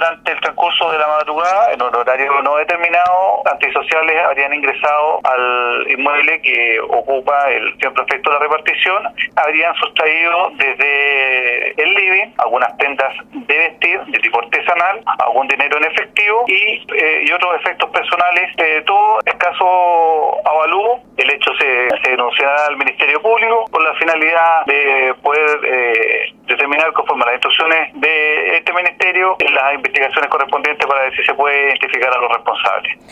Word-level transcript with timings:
durante 0.00 0.32
el 0.32 0.40
transcurso 0.40 0.90
de 0.92 0.98
la 0.98 1.06
madrugada, 1.08 1.72
en 1.74 1.82
un 1.82 1.94
horario 1.94 2.40
no 2.40 2.56
determinado, 2.56 3.42
antisociales 3.52 4.16
habrían 4.24 4.54
ingresado 4.54 5.20
al 5.24 5.86
inmueble 5.90 6.40
que 6.40 6.80
ocupa 6.80 7.50
el 7.50 7.70
señor 7.74 7.92
prefecto 7.92 8.30
de 8.30 8.36
la 8.36 8.42
repartición, 8.42 9.02
habrían 9.36 9.74
sustraído 9.74 10.52
desde 10.56 11.82
el 11.82 11.90
living 11.94 12.32
algunas 12.38 12.72
prendas 12.78 13.12
de 13.30 13.58
vestir 13.58 14.00
de 14.06 14.18
tipo 14.20 14.40
artesanal, 14.40 15.02
algún 15.18 15.46
dinero 15.48 15.76
en 15.76 15.84
efectivo 15.84 16.44
y, 16.46 16.86
eh, 16.96 17.24
y 17.26 17.32
otros 17.32 17.60
efectos 17.60 17.90
personales. 17.90 18.50
Eh, 18.56 18.82
todo 18.86 19.18
escaso 19.26 20.48
avalúo. 20.48 21.00
El 21.18 21.30
hecho 21.30 21.50
se, 21.58 21.88
se 22.02 22.10
denunciará 22.10 22.66
al 22.68 22.76
Ministerio 22.78 23.20
Público 23.20 23.66
con 23.70 23.84
la 23.84 23.92
finalidad 23.94 24.64
de 24.64 25.14
poder 25.22 25.60
eh, 25.64 26.32
determinar 26.46 26.92
conforme 26.94 27.22
a 27.24 27.26
las 27.26 27.34
instrucciones 27.34 27.90
de 28.00 28.29
ministerio 28.82 29.36
las 29.52 29.74
investigaciones 29.74 30.30
correspondientes 30.30 30.86
para 30.86 31.02
ver 31.02 31.16
si 31.16 31.22
se 31.24 31.34
puede 31.34 31.68
identificar 31.68 32.12
a 32.12 32.20
los 32.20 32.30
responsables. 32.32 33.00